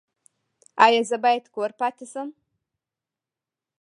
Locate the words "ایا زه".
0.85-1.17